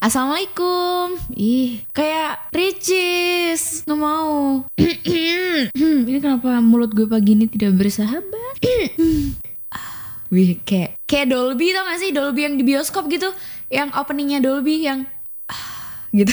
[0.00, 1.12] Assalamualaikum.
[1.36, 3.84] Ih, kayak Ricis.
[3.84, 4.64] Nggak mau.
[5.76, 8.64] ini kenapa mulut gue pagi ini tidak bersahabat?
[10.32, 12.16] Wih, kayak kayak Dolby tau gak sih?
[12.16, 13.28] Dolby yang di bioskop gitu.
[13.68, 15.04] Yang openingnya Dolby yang
[16.16, 16.32] gitu.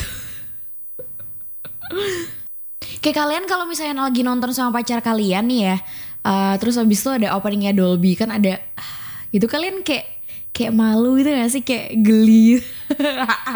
[3.04, 5.76] kayak kalian kalau misalnya lagi nonton sama pacar kalian nih ya.
[6.24, 8.64] Uh, terus habis itu ada openingnya Dolby kan ada
[9.36, 10.17] gitu kalian kayak
[10.58, 11.62] kayak malu gitu gak sih?
[11.62, 12.58] Kayak geli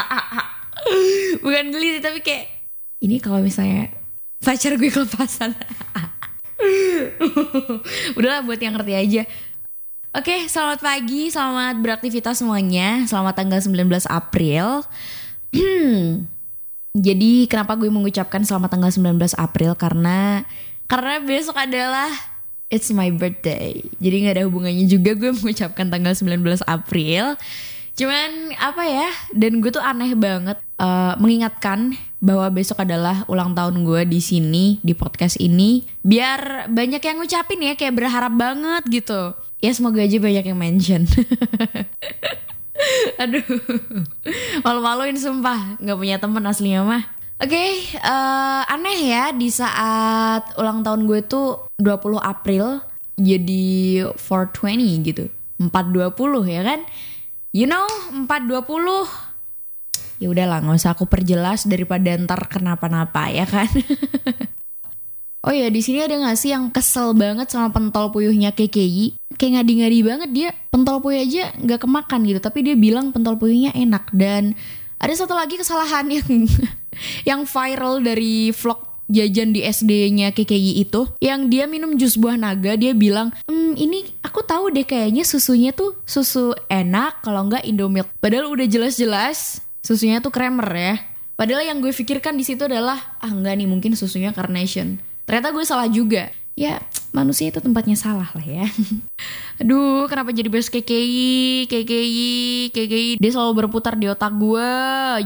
[1.42, 2.46] bukan geli sih tapi kayak
[3.02, 3.90] ini kalau misalnya
[4.38, 5.58] pacar gue kelepasan.
[8.18, 9.22] Udahlah buat yang ngerti aja.
[10.12, 13.02] Oke, selamat pagi, selamat beraktivitas semuanya.
[13.10, 14.86] Selamat tanggal 19 April.
[17.06, 19.72] Jadi kenapa gue mengucapkan selamat tanggal 19 April?
[19.74, 20.46] Karena
[20.86, 22.12] karena besok adalah
[22.72, 23.84] it's my birthday.
[24.00, 27.36] Jadi nggak ada hubungannya juga gue mengucapkan tanggal 19 April.
[27.92, 29.12] Cuman apa ya?
[29.36, 31.92] Dan gue tuh aneh banget uh, mengingatkan
[32.24, 35.84] bahwa besok adalah ulang tahun gue di sini di podcast ini.
[36.00, 41.06] Biar banyak yang ngucapin ya kayak berharap banget gitu ya semoga aja banyak yang mention
[43.22, 43.46] aduh
[44.66, 47.06] malu-maluin sumpah nggak punya temen aslinya mah
[47.42, 52.78] Oke, okay, uh, eh, aneh ya di saat ulang tahun gue tuh 20 April
[53.18, 55.26] jadi 420 gitu.
[55.58, 56.86] 420 ya kan?
[57.50, 57.82] You know,
[58.30, 60.22] 420.
[60.22, 63.66] Ya udahlah, nggak usah aku perjelas daripada ntar kenapa-napa ya kan.
[65.42, 69.18] Oh ya di sini ada gak sih yang kesel banget sama pentol puyuhnya KKI?
[69.34, 73.74] Kayak ngadi-ngadi banget dia pentol puyuh aja gak kemakan gitu, tapi dia bilang pentol puyuhnya
[73.74, 74.54] enak dan
[75.02, 76.46] ada satu lagi kesalahan yang
[77.28, 82.78] yang viral dari vlog jajan di SD-nya KKI itu yang dia minum jus buah naga
[82.80, 88.08] dia bilang ehm, ini aku tahu deh kayaknya susunya tuh susu enak kalau nggak Indomilk.
[88.22, 90.94] Padahal udah jelas-jelas susunya tuh creamer ya.
[91.36, 94.96] Padahal yang gue pikirkan di situ adalah ah enggak nih mungkin susunya carnation.
[95.28, 96.32] Ternyata gue salah juga.
[96.52, 98.64] Ya manusia itu tempatnya salah lah ya
[99.62, 102.32] aduh kenapa jadi bahas KKI KKI
[102.74, 104.70] KKI dia selalu berputar di otak gue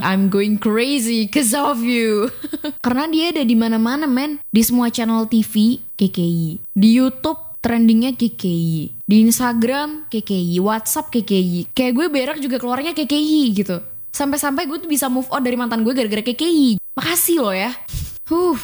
[0.05, 2.29] I'm going crazy cause of you.
[2.85, 4.37] Karena dia ada di mana-mana men.
[4.53, 11.93] Di semua channel TV KKI di YouTube trendingnya KKI di Instagram KKI WhatsApp KKI kayak
[11.97, 13.81] gue berak juga keluarnya KKI gitu.
[14.13, 17.73] Sampai-sampai gue tuh bisa move on dari mantan gue gara-gara KKI makasih loh ya.
[18.29, 18.61] Huh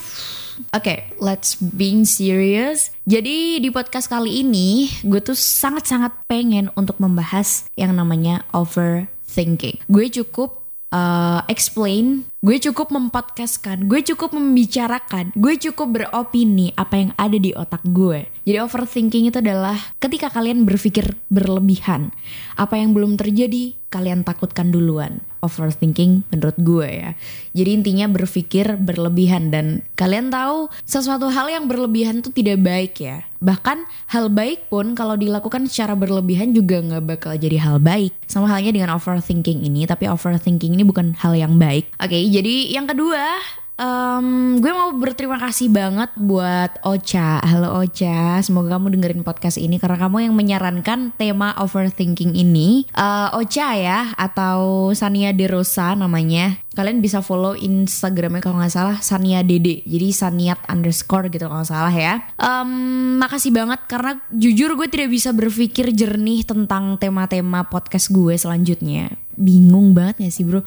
[0.72, 2.92] Oke, okay, let's being serious.
[3.08, 9.80] Jadi di podcast kali ini gue tuh sangat-sangat pengen untuk membahas yang namanya overthinking.
[9.88, 10.62] Gue cukup
[10.92, 17.54] uh, explain, gue cukup mempodcastkan, gue cukup membicarakan, gue cukup beropini apa yang ada di
[17.54, 18.26] otak gue.
[18.42, 22.10] Jadi overthinking itu adalah ketika kalian berpikir berlebihan,
[22.58, 27.10] apa yang belum terjadi kalian takutkan duluan overthinking menurut gue ya.
[27.52, 33.26] Jadi intinya berpikir berlebihan dan kalian tahu sesuatu hal yang berlebihan itu tidak baik ya.
[33.42, 33.82] Bahkan
[34.14, 38.14] hal baik pun kalau dilakukan secara berlebihan juga nggak bakal jadi hal baik.
[38.30, 41.90] Sama halnya dengan overthinking ini, tapi overthinking ini bukan hal yang baik.
[41.98, 43.36] Oke, okay, jadi yang kedua
[43.82, 47.40] Um, gue mau berterima kasih banget buat Ocha.
[47.40, 52.86] Halo Ocha, semoga kamu dengerin podcast ini karena kamu yang menyarankan tema overthinking ini.
[52.94, 56.62] Uh, Ocha ya, atau Sania Derosa namanya.
[56.78, 59.82] Kalian bisa follow Instagramnya kalau nggak salah Sania Dede.
[59.82, 62.22] Jadi Saniat underscore gitu kalau nggak salah ya.
[62.38, 69.16] Um, makasih banget karena jujur gue tidak bisa berpikir jernih tentang tema-tema podcast gue selanjutnya.
[69.34, 70.62] Bingung banget ya sih bro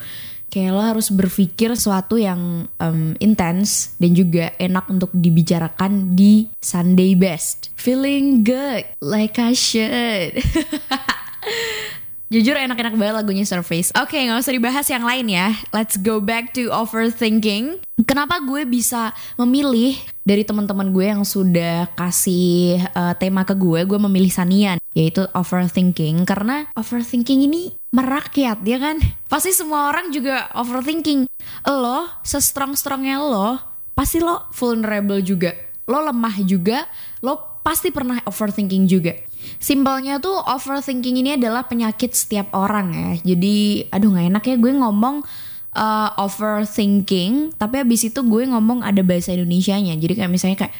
[0.51, 7.15] kayak lo harus berpikir sesuatu yang um, intens dan juga enak untuk dibicarakan di Sunday
[7.15, 7.71] best.
[7.75, 10.39] Feeling good like I should.
[12.33, 13.93] Jujur enak-enak banget lagunya Surface.
[13.93, 15.53] Oke, okay, gak usah dibahas yang lain ya.
[15.69, 17.85] Let's go back to overthinking.
[18.01, 19.93] Kenapa gue bisa memilih
[20.25, 26.25] dari teman-teman gue yang sudah kasih uh, tema ke gue, gue memilih Sanian, yaitu overthinking.
[26.25, 28.97] Karena overthinking ini merakyat, ya kan?
[29.29, 31.29] Pasti semua orang juga overthinking.
[31.69, 33.61] Lo, se-strong-strongnya lo,
[33.93, 35.53] pasti lo vulnerable juga.
[35.85, 36.89] Lo lemah juga,
[37.21, 39.13] lo pasti pernah overthinking juga.
[39.57, 43.35] Simpelnya tuh overthinking ini adalah penyakit setiap orang ya.
[43.35, 45.15] Jadi aduh gak enak ya gue ngomong
[45.73, 49.95] uh, overthinking, tapi abis itu gue ngomong ada bahasa Indonesia-nya.
[49.95, 50.75] Jadi kayak misalnya kayak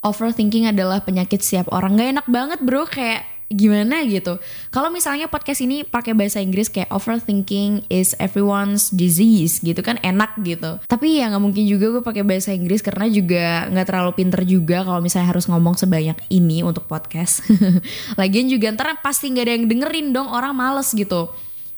[0.00, 2.00] overthinking adalah penyakit setiap orang.
[2.00, 4.42] Gak enak banget bro kayak gimana gitu.
[4.74, 10.34] Kalau misalnya podcast ini pakai bahasa Inggris kayak overthinking is everyone's disease gitu kan enak
[10.42, 10.82] gitu.
[10.90, 14.82] Tapi ya nggak mungkin juga gue pakai bahasa Inggris karena juga nggak terlalu pinter juga
[14.82, 17.46] kalau misalnya harus ngomong sebanyak ini untuk podcast.
[18.20, 21.30] Lagian juga ntar pasti nggak ada yang dengerin dong orang males gitu.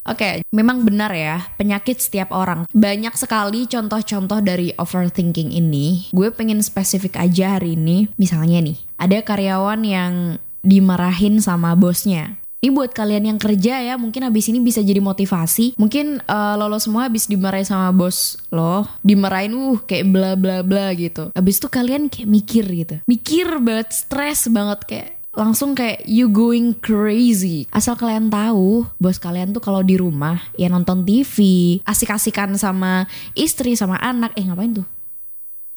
[0.08, 2.64] Oke, memang benar ya, penyakit setiap orang.
[2.72, 6.08] Banyak sekali contoh-contoh dari overthinking ini.
[6.16, 8.08] Gue pengen spesifik aja hari ini.
[8.16, 12.38] Misalnya nih, ada karyawan yang dimarahin sama bosnya.
[12.58, 15.78] Ini buat kalian yang kerja ya, mungkin abis ini bisa jadi motivasi.
[15.78, 20.66] Mungkin uh, lo, lo semua abis dimarahin sama bos lo, dimarahin uh kayak bla bla
[20.66, 21.30] bla gitu.
[21.38, 22.98] Abis itu kalian kayak mikir gitu.
[23.06, 25.08] Mikir banget, stres banget kayak
[25.38, 27.70] langsung kayak you going crazy.
[27.70, 33.06] Asal kalian tahu, bos kalian tuh kalau di rumah ya nonton TV, asik-asikan sama
[33.38, 34.86] istri sama anak, eh ngapain tuh?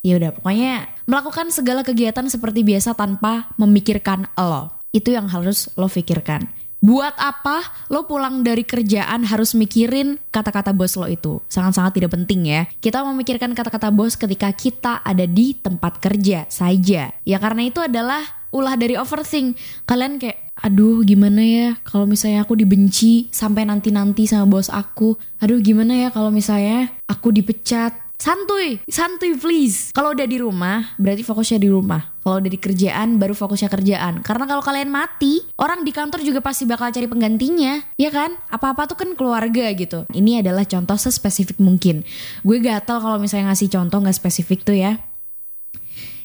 [0.01, 4.81] Ya udah, pokoknya melakukan segala kegiatan seperti biasa tanpa memikirkan lo.
[4.89, 6.49] Itu yang harus lo pikirkan.
[6.81, 7.61] Buat apa
[7.93, 11.37] lo pulang dari kerjaan harus mikirin kata-kata bos lo itu?
[11.45, 12.65] Sangat-sangat tidak penting ya.
[12.81, 17.13] Kita memikirkan kata-kata bos ketika kita ada di tempat kerja saja.
[17.21, 19.61] Ya karena itu adalah ulah dari overthink.
[19.85, 25.13] Kalian kayak, aduh gimana ya kalau misalnya aku dibenci sampai nanti-nanti sama bos aku.
[25.37, 29.89] Aduh gimana ya kalau misalnya aku dipecat santuy, santuy please.
[29.97, 32.13] Kalau udah di rumah, berarti fokusnya di rumah.
[32.21, 34.21] Kalau udah di kerjaan, baru fokusnya kerjaan.
[34.21, 38.37] Karena kalau kalian mati, orang di kantor juga pasti bakal cari penggantinya, ya kan?
[38.53, 40.05] Apa-apa tuh kan keluarga gitu.
[40.13, 42.05] Ini adalah contoh sespesifik mungkin.
[42.45, 45.01] Gue gatel kalau misalnya ngasih contoh nggak spesifik tuh ya.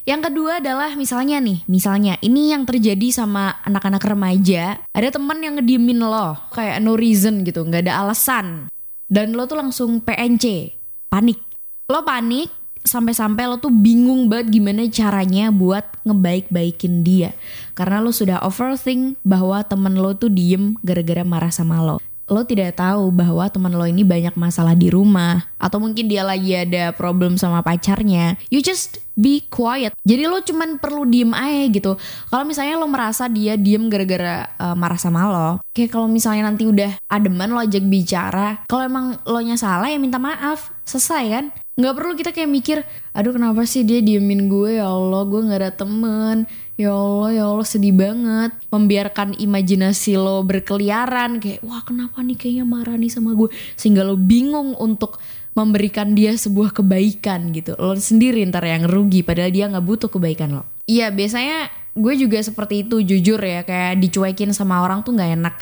[0.07, 5.59] Yang kedua adalah misalnya nih, misalnya ini yang terjadi sama anak-anak remaja, ada teman yang
[5.59, 8.71] ngediemin lo, kayak no reason gitu, nggak ada alasan.
[9.11, 10.79] Dan lo tuh langsung PNC,
[11.11, 11.46] panik
[11.87, 12.51] lo panik
[12.83, 17.31] sampai-sampai lo tuh bingung banget gimana caranya buat ngebaik-baikin dia.
[17.79, 22.75] Karena lo sudah overthink bahwa temen lo tuh diem gara-gara marah sama lo lo tidak
[22.79, 27.39] tahu bahwa teman lo ini banyak masalah di rumah atau mungkin dia lagi ada problem
[27.39, 29.97] sama pacarnya you just be quiet.
[30.05, 31.97] Jadi lo cuman perlu diem aja gitu.
[32.29, 36.69] Kalau misalnya lo merasa dia diem gara-gara uh, marah sama lo kayak kalau misalnya nanti
[36.69, 41.45] udah ademan lo ajak bicara kalau emang lo nya salah ya minta maaf selesai kan?
[41.77, 42.79] Nggak perlu kita kayak mikir
[43.17, 44.83] aduh kenapa sih dia diemin gue?
[44.83, 46.45] Ya Allah gue nggak ada temen
[46.77, 48.53] ya Allah ya Allah sedih banget.
[48.71, 53.49] Membiarkan imajinasi lo berkeliaran kayak wah kenapa nih kayaknya marah nih sama gue?
[53.75, 55.19] Sehingga lo bingung untuk
[55.57, 57.73] memberikan dia sebuah kebaikan gitu.
[57.81, 60.65] Lo sendiri ntar yang rugi padahal dia nggak butuh kebaikan lo.
[60.85, 63.65] Iya biasanya gue juga seperti itu jujur ya.
[63.65, 65.55] Kayak dicuekin sama orang tuh nggak enak.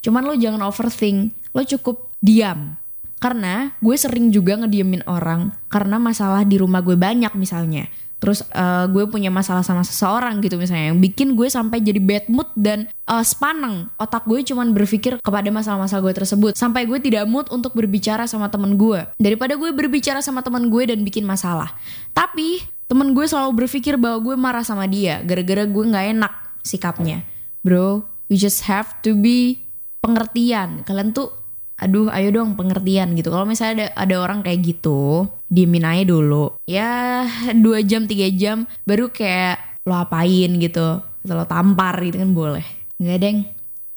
[0.00, 2.80] Cuman lo jangan overthink lo cukup diam.
[3.22, 7.86] Karena gue sering juga ngediemin orang karena masalah di rumah gue banyak misalnya.
[8.22, 12.30] Terus uh, gue punya masalah sama seseorang gitu misalnya yang bikin gue sampai jadi bad
[12.30, 13.90] mood dan uh, sepaneng.
[13.98, 18.46] Otak gue cuman berpikir kepada masalah-masalah gue tersebut sampai gue tidak mood untuk berbicara sama
[18.46, 19.02] temen gue.
[19.18, 21.74] Daripada gue berbicara sama temen gue dan bikin masalah.
[22.14, 26.32] Tapi temen gue selalu berpikir bahwa gue marah sama dia gara-gara gue nggak enak
[26.62, 27.26] sikapnya.
[27.66, 29.66] Bro, you just have to be
[29.98, 30.86] pengertian.
[30.86, 31.41] Kalian tuh
[31.82, 33.34] aduh ayo dong pengertian gitu.
[33.34, 36.54] Kalau misalnya ada ada orang kayak gitu diemin aja dulu.
[36.70, 37.26] Ya
[37.58, 41.02] dua jam tiga jam baru kayak lo apain gitu.
[41.02, 42.64] Atau lo tampar gitu kan boleh.
[43.02, 43.38] Nggak deng.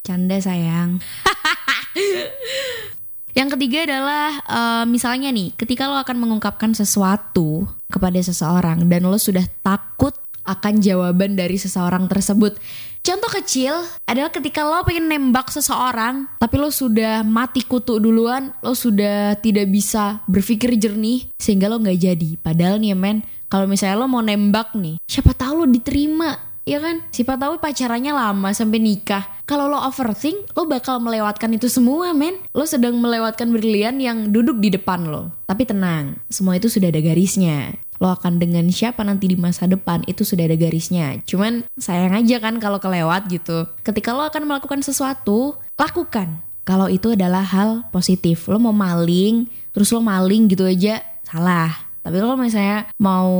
[0.05, 1.01] Canda sayang.
[3.35, 9.19] Yang ketiga adalah uh, misalnya nih, ketika lo akan mengungkapkan sesuatu kepada seseorang dan lo
[9.19, 10.15] sudah takut
[10.47, 12.55] akan jawaban dari seseorang tersebut.
[13.05, 18.73] Contoh kecil adalah ketika lo pengen nembak seseorang, tapi lo sudah mati kutu duluan, lo
[18.73, 22.29] sudah tidak bisa berpikir jernih, sehingga lo nggak jadi.
[22.41, 26.33] Padahal nih men, kalau misalnya lo mau nembak nih, siapa tahu lo diterima,
[26.65, 27.05] ya kan?
[27.13, 29.21] Siapa tahu pacarannya lama sampai nikah.
[29.45, 32.41] Kalau lo overthink, lo bakal melewatkan itu semua, men.
[32.57, 35.29] Lo sedang melewatkan berlian yang duduk di depan lo.
[35.45, 40.05] Tapi tenang, semua itu sudah ada garisnya lo akan dengan siapa nanti di masa depan
[40.05, 41.17] itu sudah ada garisnya.
[41.25, 43.65] Cuman sayang aja kan kalau kelewat gitu.
[43.81, 46.37] Ketika lo akan melakukan sesuatu, lakukan.
[46.61, 48.45] Kalau itu adalah hal positif.
[48.45, 51.73] Lo mau maling, terus lo maling gitu aja salah.
[52.05, 53.33] Tapi kalau misalnya mau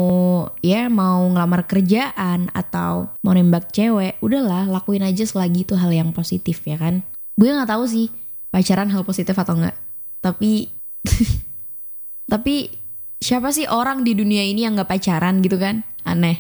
[0.66, 6.10] ya mau ngelamar kerjaan atau mau nembak cewek, udahlah lakuin aja selagi itu hal yang
[6.10, 7.06] positif ya kan.
[7.38, 8.10] Gue nggak tahu sih
[8.50, 9.78] pacaran hal positif atau enggak.
[10.26, 10.74] Tapi
[12.34, 12.85] tapi
[13.26, 15.82] siapa sih orang di dunia ini yang gak pacaran gitu kan?
[16.06, 16.38] Aneh.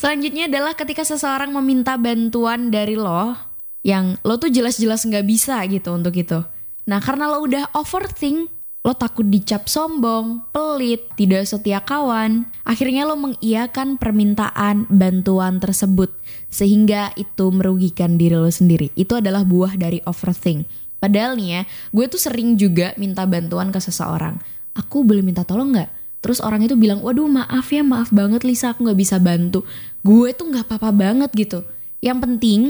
[0.00, 3.36] Selanjutnya adalah ketika seseorang meminta bantuan dari lo,
[3.84, 6.40] yang lo tuh jelas-jelas gak bisa gitu untuk itu.
[6.88, 8.48] Nah karena lo udah overthink,
[8.82, 12.48] lo takut dicap sombong, pelit, tidak setia kawan.
[12.64, 16.10] Akhirnya lo mengiyakan permintaan bantuan tersebut.
[16.48, 18.90] Sehingga itu merugikan diri lo sendiri.
[18.96, 20.66] Itu adalah buah dari overthink.
[20.98, 21.62] Padahal nih ya,
[21.94, 24.38] gue tuh sering juga minta bantuan ke seseorang.
[24.74, 26.01] Aku boleh minta tolong gak?
[26.22, 29.66] Terus orang itu bilang, waduh maaf ya maaf banget Lisa aku gak bisa bantu.
[30.06, 31.66] Gue tuh gak apa-apa banget gitu.
[31.98, 32.60] Yang penting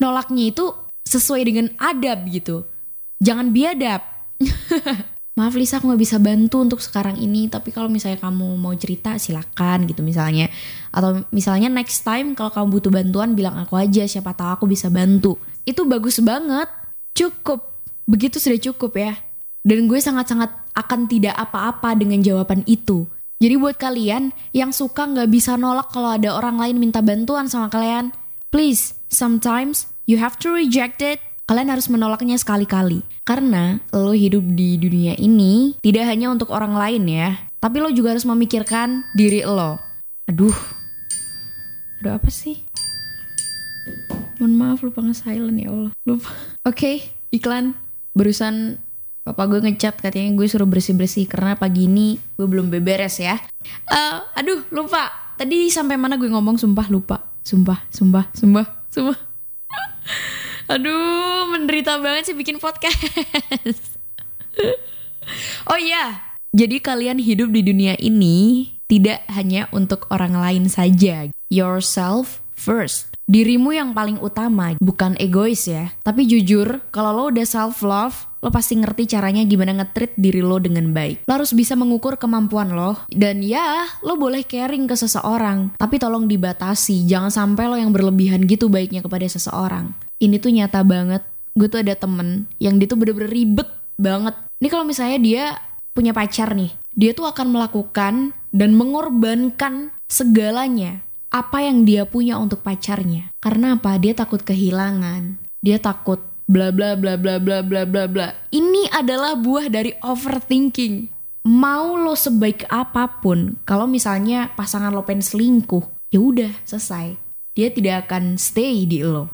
[0.00, 0.72] nolaknya itu
[1.04, 2.64] sesuai dengan adab gitu.
[3.20, 4.00] Jangan biadab.
[5.34, 9.18] maaf Lisa aku gak bisa bantu untuk sekarang ini tapi kalau misalnya kamu mau cerita
[9.18, 10.46] silakan gitu misalnya
[10.94, 14.86] atau misalnya next time kalau kamu butuh bantuan bilang aku aja siapa tahu aku bisa
[14.94, 15.34] bantu
[15.66, 16.70] itu bagus banget
[17.18, 17.66] cukup
[18.06, 19.18] begitu sudah cukup ya
[19.66, 23.06] dan gue sangat-sangat akan tidak apa-apa dengan jawaban itu
[23.38, 27.70] jadi buat kalian yang suka gak bisa nolak kalau ada orang lain minta bantuan sama
[27.70, 28.14] kalian
[28.50, 33.04] please sometimes you have to reject it kalian harus menolaknya sekali-kali.
[33.24, 38.16] Karena lo hidup di dunia ini tidak hanya untuk orang lain ya, tapi lo juga
[38.16, 39.80] harus memikirkan diri lo.
[40.28, 40.56] Aduh,
[42.00, 42.64] ada apa sih?
[44.40, 45.92] Mohon maaf lupa nge-silent ya Allah.
[46.04, 46.32] Lupa.
[46.64, 46.96] Oke, okay,
[47.32, 47.76] iklan.
[48.14, 48.78] Barusan
[49.24, 53.40] papa gue ngechat katanya gue suruh bersih-bersih karena pagi ini gue belum beberes ya.
[53.88, 55.08] Uh, aduh, lupa.
[55.40, 57.24] Tadi sampai mana gue ngomong sumpah lupa.
[57.40, 59.18] Sumpah, sumpah, sumpah, sumpah.
[60.72, 62.96] Aduh, menderita banget sih bikin podcast.
[65.72, 71.26] oh iya, jadi kalian hidup di dunia ini tidak hanya untuk orang lain saja.
[71.50, 73.13] Yourself first.
[73.24, 75.96] Dirimu yang paling utama, bukan egois ya.
[76.04, 80.60] Tapi jujur, kalau lo udah self love, lo pasti ngerti caranya gimana ngetrit diri lo
[80.60, 81.24] dengan baik.
[81.24, 83.00] Lo harus bisa mengukur kemampuan lo.
[83.08, 85.72] Dan ya, lo boleh caring ke seseorang.
[85.80, 90.80] Tapi tolong dibatasi, jangan sampai lo yang berlebihan gitu baiknya kepada seseorang ini tuh nyata
[90.80, 91.22] banget
[91.54, 93.68] gue tuh ada temen yang dia tuh bener-bener ribet
[94.00, 95.44] banget ini kalau misalnya dia
[95.94, 101.03] punya pacar nih dia tuh akan melakukan dan mengorbankan segalanya
[101.34, 103.34] apa yang dia punya untuk pacarnya.
[103.42, 103.98] Karena apa?
[103.98, 105.34] Dia takut kehilangan.
[105.58, 108.28] Dia takut bla bla bla bla bla bla bla bla.
[108.54, 111.10] Ini adalah buah dari overthinking.
[111.44, 117.18] Mau lo sebaik apa pun kalau misalnya pasangan lo pengen selingkuh ya udah selesai.
[117.52, 119.28] Dia tidak akan stay di lo.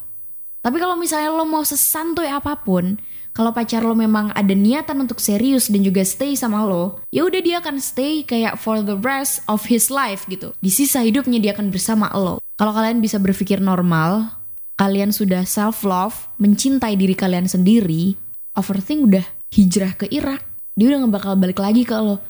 [0.60, 3.00] Tapi kalau misalnya lo mau sesantuy apa pun,
[3.40, 7.40] kalau pacar lo memang ada niatan untuk serius dan juga stay sama lo, ya udah
[7.40, 10.52] dia akan stay kayak for the rest of his life gitu.
[10.60, 12.36] Di sisa hidupnya dia akan bersama lo.
[12.60, 14.36] Kalau kalian bisa berpikir normal,
[14.76, 18.12] kalian sudah self love, mencintai diri kalian sendiri,
[18.60, 19.24] overthink udah
[19.56, 20.44] hijrah ke Irak.
[20.76, 22.20] Dia udah gak bakal balik lagi ke lo.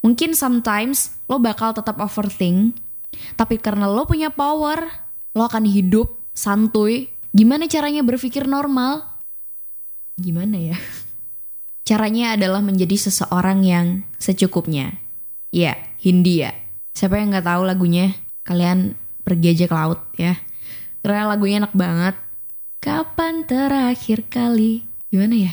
[0.00, 2.72] Mungkin sometimes lo bakal tetap overthink,
[3.36, 4.80] tapi karena lo punya power,
[5.36, 9.02] lo akan hidup santuy Gimana caranya berpikir normal?
[10.14, 10.78] Gimana ya?
[11.84, 14.94] Caranya adalah menjadi seseorang yang secukupnya.
[15.50, 16.54] Ya, Hindia.
[16.94, 18.14] Siapa yang nggak tahu lagunya?
[18.46, 18.94] Kalian
[19.26, 20.38] pergi aja ke laut ya.
[21.04, 22.14] Karena lagunya enak banget.
[22.78, 24.86] Kapan terakhir kali?
[25.10, 25.52] Gimana ya?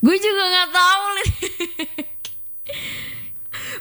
[0.00, 1.04] Gue juga nggak tahu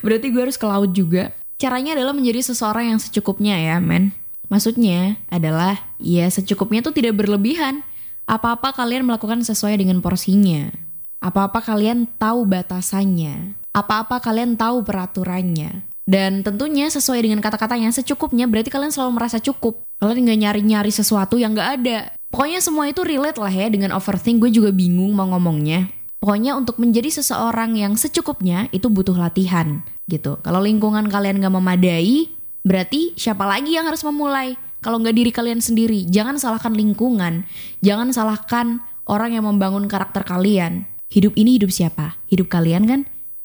[0.04, 1.32] Berarti gue harus ke laut juga.
[1.60, 4.16] Caranya adalah menjadi seseorang yang secukupnya ya, men.
[4.50, 7.84] Maksudnya adalah ya secukupnya tuh tidak berlebihan.
[8.30, 10.70] Apa-apa kalian melakukan sesuai dengan porsinya.
[11.18, 13.58] Apa-apa kalian tahu batasannya.
[13.74, 15.82] Apa-apa kalian tahu peraturannya.
[16.06, 19.82] Dan tentunya sesuai dengan kata-katanya secukupnya berarti kalian selalu merasa cukup.
[19.98, 22.14] Kalian nggak nyari-nyari sesuatu yang nggak ada.
[22.30, 24.38] Pokoknya semua itu relate lah ya dengan overthink.
[24.38, 25.90] Gue juga bingung mau ngomongnya.
[26.22, 30.38] Pokoknya untuk menjadi seseorang yang secukupnya itu butuh latihan gitu.
[30.46, 32.30] Kalau lingkungan kalian nggak memadai,
[32.64, 34.60] Berarti siapa lagi yang harus memulai?
[34.80, 37.44] Kalau nggak diri kalian sendiri, jangan salahkan lingkungan,
[37.84, 40.88] jangan salahkan orang yang membangun karakter kalian.
[41.10, 42.16] Hidup ini hidup siapa?
[42.32, 43.02] Hidup kalian kan?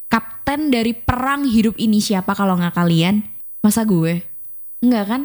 [0.07, 3.25] Kapten dari perang hidup ini siapa kalau nggak kalian?
[3.64, 4.23] Masa gue?
[4.85, 5.23] Enggak kan?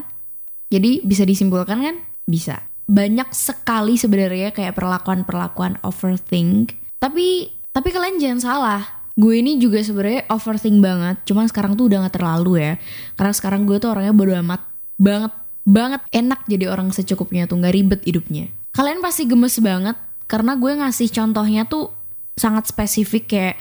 [0.71, 1.95] Jadi bisa disimpulkan kan?
[2.25, 2.63] Bisa.
[2.89, 6.73] Banyak sekali sebenarnya kayak perlakuan-perlakuan overthink.
[6.97, 8.81] Tapi tapi kalian jangan salah
[9.19, 12.73] gue ini juga sebenarnya overthink banget cuman sekarang tuh udah gak terlalu ya
[13.19, 14.63] karena sekarang gue tuh orangnya bodo amat
[14.95, 15.31] banget
[15.67, 19.97] banget enak jadi orang secukupnya tuh nggak ribet hidupnya kalian pasti gemes banget
[20.29, 21.89] karena gue ngasih contohnya tuh
[22.37, 23.55] sangat spesifik kayak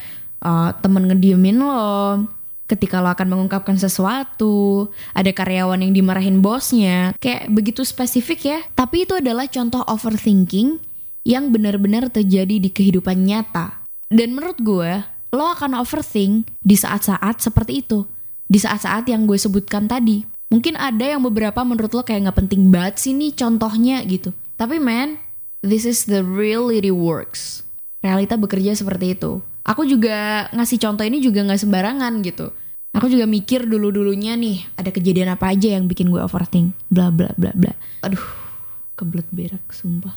[0.45, 2.23] uh, temen ngediemin lo
[2.69, 9.09] ketika lo akan mengungkapkan sesuatu ada karyawan yang dimarahin bosnya kayak begitu spesifik ya tapi
[9.09, 10.77] itu adalah contoh overthinking
[11.25, 14.93] yang benar-benar terjadi di kehidupan nyata dan menurut gue
[15.33, 18.09] lo akan overthink di saat-saat seperti itu.
[18.49, 20.25] Di saat-saat yang gue sebutkan tadi.
[20.49, 24.33] Mungkin ada yang beberapa menurut lo kayak gak penting banget sih nih contohnya gitu.
[24.57, 25.21] Tapi man,
[25.61, 27.61] this is the reality works.
[28.01, 29.45] Realita bekerja seperti itu.
[29.69, 32.49] Aku juga ngasih contoh ini juga gak sembarangan gitu.
[32.97, 36.73] Aku juga mikir dulu-dulunya nih, ada kejadian apa aja yang bikin gue overthink.
[36.89, 37.77] Bla bla bla bla.
[38.01, 38.25] Aduh,
[38.97, 40.17] kebelet berak, sumpah.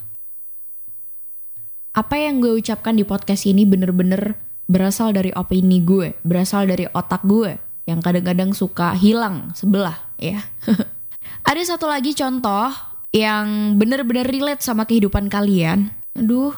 [1.92, 4.40] Apa yang gue ucapkan di podcast ini bener-bener
[4.72, 10.40] berasal dari opini gue, berasal dari otak gue yang kadang-kadang suka hilang sebelah ya.
[11.50, 12.70] Ada satu lagi contoh
[13.12, 15.92] yang bener-bener relate sama kehidupan kalian.
[16.16, 16.56] Aduh,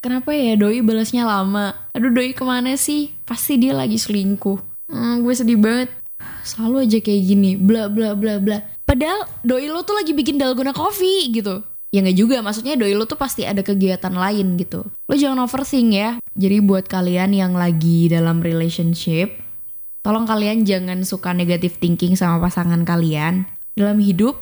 [0.00, 1.76] Kenapa ya doi balasnya lama?
[1.92, 3.12] Aduh doi ke mana sih?
[3.28, 4.88] Pasti dia lagi selingkuh.
[4.88, 5.92] Hmm, gue sedih banget.
[6.40, 8.64] Selalu aja kayak gini, bla bla bla bla.
[8.88, 11.60] Padahal doi lo tuh lagi bikin dalgona coffee gitu.
[11.92, 14.88] Ya nggak juga, maksudnya doi lo tuh pasti ada kegiatan lain gitu.
[14.88, 16.16] Lo jangan overthink ya.
[16.32, 19.36] Jadi buat kalian yang lagi dalam relationship,
[20.00, 23.48] tolong kalian jangan suka negative thinking sama pasangan kalian.
[23.76, 24.36] Dalam hidup,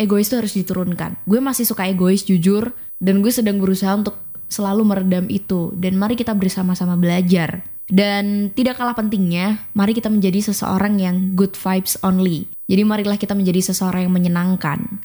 [0.00, 1.22] egois tuh harus diturunkan.
[1.28, 4.14] Gue masih suka egois jujur, dan gue sedang berusaha untuk
[4.46, 7.66] selalu meredam itu dan mari kita bersama-sama belajar.
[7.92, 12.46] Dan tidak kalah pentingnya, mari kita menjadi seseorang yang good vibes only.
[12.70, 15.02] Jadi marilah kita menjadi seseorang yang menyenangkan.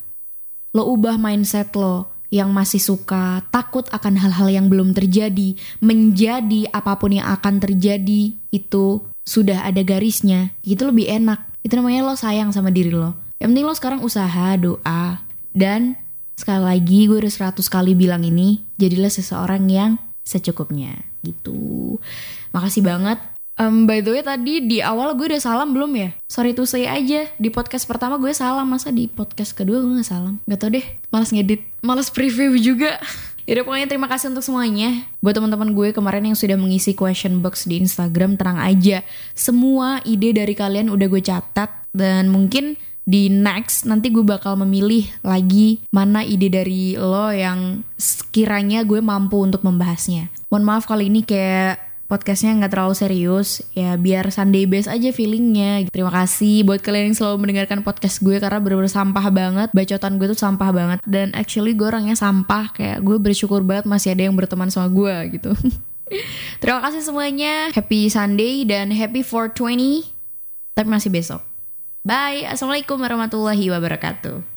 [0.78, 6.96] Lo ubah mindset lo yang masih suka takut akan hal-hal yang belum terjadi, menjadi apa
[7.02, 8.86] pun yang akan terjadi itu
[9.28, 10.56] sudah ada garisnya.
[10.64, 11.44] Itu lebih enak.
[11.68, 13.12] Itu namanya lo sayang sama diri lo.
[13.44, 15.20] Yang penting lo sekarang usaha, doa,
[15.52, 16.00] dan
[16.38, 19.92] Sekali lagi gue udah seratus kali bilang ini, jadilah seseorang yang
[20.22, 20.94] secukupnya
[21.26, 21.98] gitu.
[22.54, 23.18] Makasih banget.
[23.58, 26.14] Um, by the way tadi di awal gue udah salam belum ya?
[26.30, 30.06] Sorry to say aja, di podcast pertama gue salam, masa di podcast kedua gue gak
[30.14, 30.38] salam?
[30.46, 33.02] Gak tau deh, malas ngedit, malas preview juga.
[33.48, 35.08] Yaudah pokoknya terima kasih untuk semuanya.
[35.24, 39.08] Buat teman-teman gue kemarin yang sudah mengisi question box di Instagram Tenang aja.
[39.32, 41.72] Semua ide dari kalian udah gue catat.
[41.96, 42.76] Dan mungkin
[43.08, 49.40] di next nanti gue bakal memilih lagi mana ide dari lo yang sekiranya gue mampu
[49.40, 50.28] untuk membahasnya.
[50.52, 55.92] Mohon maaf kali ini kayak podcastnya nggak terlalu serius ya biar Sunday base aja feelingnya.
[55.92, 60.28] Terima kasih buat kalian yang selalu mendengarkan podcast gue karena bener-bener sampah banget bacotan gue
[60.32, 61.00] tuh sampah banget.
[61.04, 65.38] Dan actually gue orangnya sampah kayak gue bersyukur banget masih ada yang berteman sama gue
[65.38, 65.52] gitu.
[66.64, 67.76] Terima kasih semuanya.
[67.76, 70.08] Happy Sunday dan happy 420
[70.72, 71.44] tapi masih besok.
[72.08, 72.48] Bye.
[72.48, 74.56] Assalamualaikum warahmatullahi wabarakatuh.